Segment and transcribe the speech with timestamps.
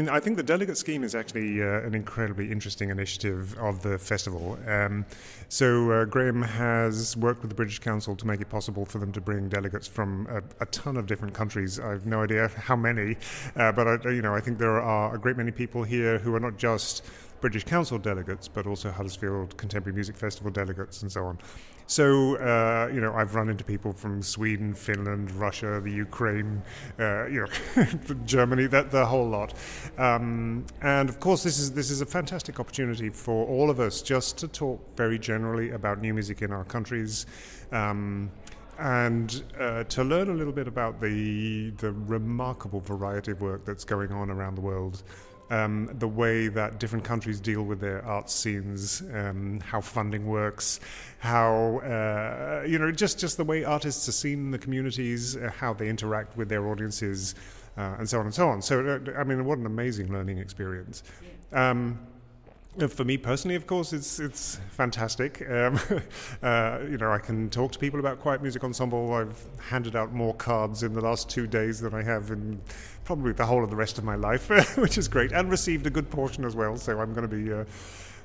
[0.00, 3.98] mean, I think the delegate scheme is actually uh, an incredibly interesting initiative of the
[3.98, 4.58] festival.
[4.66, 5.04] Um,
[5.48, 9.12] so uh, Graham has worked with the British Council to make it possible for them
[9.12, 11.78] to bring delegates from a, a ton of different countries.
[11.78, 13.16] I have no idea how many,
[13.56, 16.34] uh, but I, you know, I think there are a great many people here who
[16.34, 17.04] are not just
[17.40, 21.38] British Council delegates, but also Huddersfield Contemporary Music Festival delegates and so on.
[21.86, 26.62] So, uh, you know, I've run into people from Sweden, Finland, Russia, the Ukraine,
[27.00, 27.46] uh, you
[27.76, 27.84] know,
[28.24, 29.54] Germany, that the whole lot.
[29.98, 34.02] Um, and of course, this is this is a fantastic opportunity for all of us
[34.02, 37.26] just to talk very generally about new music in our countries.
[37.72, 38.30] Um,
[38.78, 43.84] and uh, to learn a little bit about the the remarkable variety of work that's
[43.84, 45.02] going on around the world
[45.50, 50.80] um, the way that different countries deal with their art scenes, um, how funding works,
[51.18, 55.50] how uh, you know just just the way artists are seen in the communities, uh,
[55.56, 57.34] how they interact with their audiences,
[57.76, 58.62] uh, and so on and so on.
[58.62, 61.02] So uh, I mean, what an amazing learning experience.
[61.52, 62.09] Um, uh,
[62.88, 65.48] for me personally, of course, it's it's fantastic.
[65.50, 65.78] Um,
[66.42, 69.12] uh, you know, I can talk to people about Quiet Music Ensemble.
[69.12, 72.60] I've handed out more cards in the last two days than I have in
[73.04, 75.90] probably the whole of the rest of my life, which is great, and received a
[75.90, 76.76] good portion as well.
[76.76, 77.52] So I'm going to be.
[77.52, 77.64] Uh,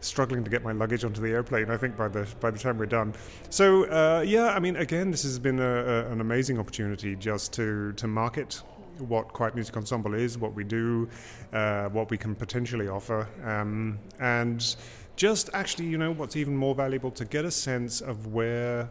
[0.01, 1.71] struggling to get my luggage onto the airplane.
[1.71, 3.13] I think by the by the time we're done.
[3.49, 7.53] So uh, yeah, I mean, again, this has been a, a, an amazing opportunity just
[7.53, 8.61] to to market
[8.99, 11.07] what Quiet Music Ensemble is, what we do,
[11.53, 14.75] uh, what we can potentially offer, um, and
[15.15, 18.89] just actually, you know, what's even more valuable to get a sense of where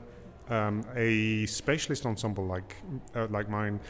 [0.48, 2.76] um, a specialist ensemble like
[3.14, 3.80] uh, like mine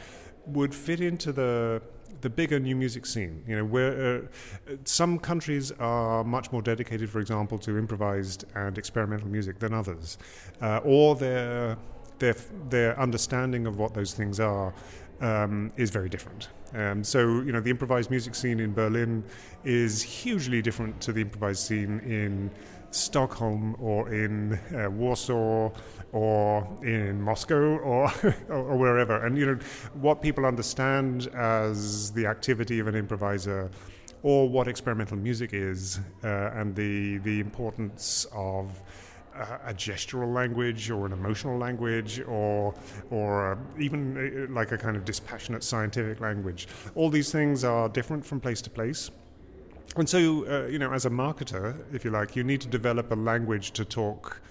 [0.47, 1.81] would fit into the
[2.21, 3.43] the bigger new music scene.
[3.47, 8.77] You know, where uh, some countries are much more dedicated, for example, to improvised and
[8.77, 10.17] experimental music than others,
[10.61, 11.77] uh, or their
[12.19, 12.35] their
[12.69, 14.73] their understanding of what those things are
[15.21, 16.49] um, is very different.
[16.73, 19.23] Um, so, you know, the improvised music scene in Berlin
[19.63, 22.51] is hugely different to the improvised scene in
[22.91, 25.71] Stockholm or in uh, Warsaw
[26.11, 28.11] or in Moscow or,
[28.49, 29.25] or wherever.
[29.25, 29.59] And, you know,
[29.93, 33.69] what people understand as the activity of an improviser
[34.23, 38.81] or what experimental music is uh, and the, the importance of
[39.65, 42.73] a, gestural language or an emotional language or
[43.09, 46.67] or even like a kind of dispassionate scientific language.
[46.95, 49.11] All these things are different from place to place.
[49.97, 53.11] And so, uh, you know, as a marketer, if you like, you need to develop
[53.11, 54.41] a language to talk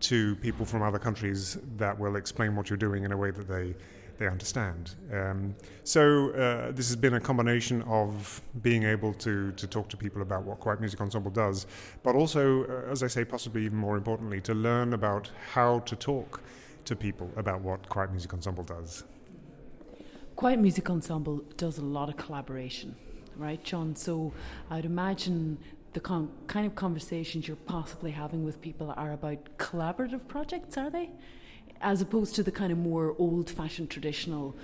[0.00, 3.48] to people from other countries that will explain what you're doing in a way that
[3.48, 3.74] they
[4.18, 4.94] they understand.
[5.12, 9.96] Um, so uh, this has been a combination of being able to to talk to
[9.96, 11.66] people about what Quiet Music Ensemble does,
[12.02, 15.96] but also, uh, as I say, possibly even more importantly, to learn about how to
[15.96, 16.40] talk
[16.84, 19.04] to people about what Quiet Music Ensemble does.
[20.36, 22.94] Quiet Music Ensemble does a lot of collaboration,
[23.36, 23.96] right, John?
[23.96, 24.32] So
[24.70, 25.58] I'd imagine
[25.92, 30.90] the con- kind of conversations you're possibly having with people are about collaborative projects, are
[30.90, 31.10] they?
[31.80, 34.54] As opposed to the kind of more old fashioned traditional,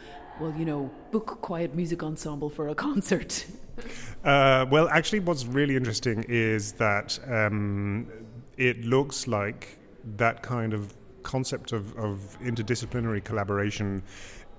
[0.40, 3.46] well, you know, book quiet music ensemble for a concert?
[4.24, 8.06] Uh, well, actually, what's really interesting is that um,
[8.56, 9.78] it looks like
[10.16, 14.02] that kind of concept of, of interdisciplinary collaboration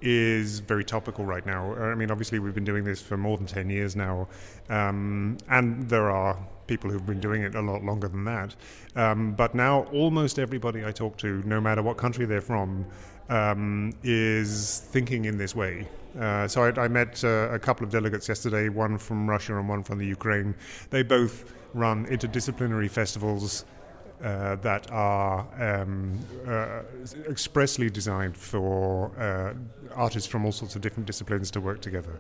[0.05, 1.73] is very topical right now.
[1.75, 4.27] I mean, obviously, we've been doing this for more than 10 years now,
[4.69, 8.55] um, and there are people who've been doing it a lot longer than that.
[8.95, 12.85] Um, but now, almost everybody I talk to, no matter what country they're from,
[13.29, 15.87] um, is thinking in this way.
[16.19, 19.67] Uh, so I, I met uh, a couple of delegates yesterday, one from Russia and
[19.67, 20.55] one from the Ukraine.
[20.91, 23.65] They both run interdisciplinary festivals
[24.23, 26.17] uh, that are um,
[26.47, 26.81] uh,
[27.29, 29.53] expressly designed for uh,
[29.95, 32.19] artists from all sorts of different disciplines to work together.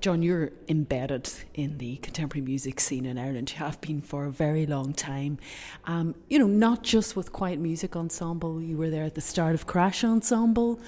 [0.00, 3.52] John, you're embedded in the contemporary music scene in Ireland.
[3.52, 5.38] You have been for a very long time.
[5.84, 9.54] Um, you know, not just with Quiet Music Ensemble, you were there at the start
[9.54, 10.80] of Crash Ensemble.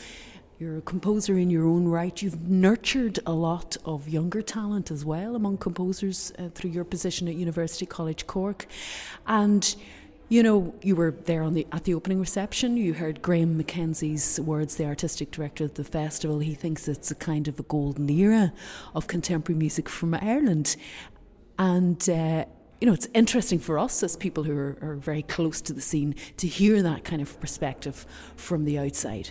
[0.58, 2.22] You're a composer in your own right.
[2.22, 7.28] You've nurtured a lot of younger talent as well among composers uh, through your position
[7.28, 8.66] at University College Cork.
[9.26, 9.74] And
[10.32, 12.78] you know, you were there on the at the opening reception.
[12.78, 16.38] You heard Graham McKenzie's words, the artistic director of the festival.
[16.38, 18.54] He thinks it's a kind of a golden era
[18.94, 20.76] of contemporary music from Ireland,
[21.58, 22.08] and.
[22.08, 22.46] Uh,
[22.80, 25.80] you know, it's interesting for us as people who are, are very close to the
[25.80, 28.04] scene to hear that kind of perspective
[28.34, 29.30] from the outside.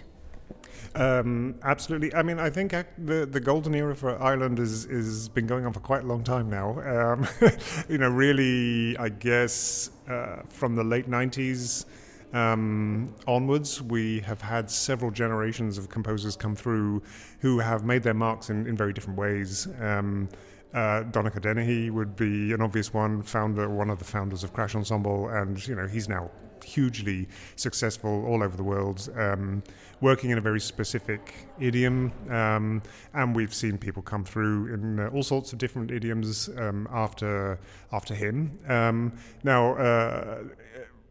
[0.96, 2.14] Um, absolutely.
[2.14, 5.74] I mean, I think the the golden era for Ireland is is been going on
[5.74, 6.80] for quite a long time now.
[6.82, 7.28] Um,
[7.90, 11.86] you know, really, I guess uh, from the late '90s.
[12.34, 17.04] Um, onwards, we have had several generations of composers come through
[17.40, 19.68] who have made their marks in, in very different ways.
[20.74, 24.76] Uh, Donnacha Dennehy would be an obvious one, founder, one of the founders of Crash
[24.76, 26.30] Ensemble, and you know he's now
[26.64, 29.64] hugely successful all over the world, um,
[30.00, 32.12] working in a very specific idiom.
[32.30, 32.82] Um,
[33.14, 37.60] and we've seen people come through in uh, all sorts of different idioms um, after
[37.92, 38.58] after him.
[38.68, 39.14] Um,
[39.44, 39.76] now.
[39.76, 40.44] Uh,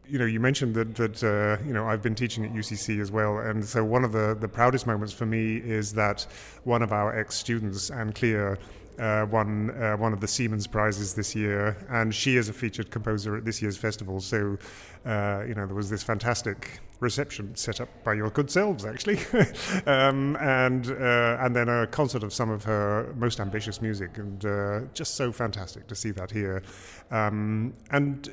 [0.07, 3.11] you know, you mentioned that that uh, you know I've been teaching at UCC as
[3.11, 6.27] well, and so one of the the proudest moments for me is that
[6.65, 8.57] one of our ex students, Ann Cleare,
[8.99, 12.91] uh, won uh, one of the Siemens prizes this year, and she is a featured
[12.91, 14.19] composer at this year's festival.
[14.19, 14.57] So,
[15.05, 19.19] uh, you know, there was this fantastic reception set up by your good selves, actually,
[19.85, 24.45] um, and uh, and then a concert of some of her most ambitious music, and
[24.45, 26.63] uh, just so fantastic to see that here,
[27.11, 28.29] um, and.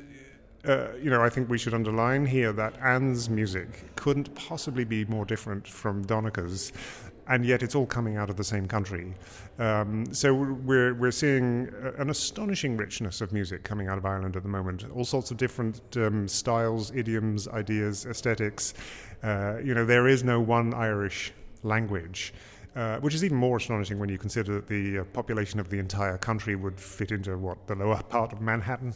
[0.67, 5.05] Uh, you know, I think we should underline here that Ann's music couldn't possibly be
[5.05, 6.73] more different from Donnacha's
[7.29, 9.13] and yet it's all coming out of the same country.
[9.59, 14.43] Um, so we're we're seeing an astonishing richness of music coming out of Ireland at
[14.43, 14.85] the moment.
[14.95, 18.73] All sorts of different um, styles, idioms, ideas, aesthetics.
[19.23, 21.31] Uh, you know, there is no one Irish
[21.63, 22.33] language.
[22.75, 25.79] Uh, which is even more astonishing when you consider that the uh, population of the
[25.79, 28.93] entire country would fit into what the lower part of Manhattan.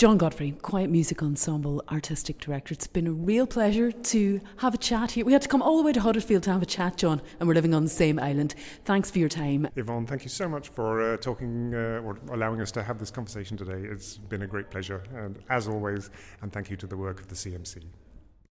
[0.00, 2.72] John Godfrey, Quiet Music Ensemble Artistic Director.
[2.72, 5.26] It's been a real pleasure to have a chat here.
[5.26, 7.46] We had to come all the way to Huddersfield to have a chat, John, and
[7.46, 8.54] we're living on the same island.
[8.86, 9.68] Thanks for your time.
[9.76, 13.10] Evonne, thank you so much for uh, talking uh, or allowing us to have this
[13.10, 13.86] conversation today.
[13.92, 16.08] It's been a great pleasure, and as always,
[16.40, 17.82] and thank you to the work of the CMC.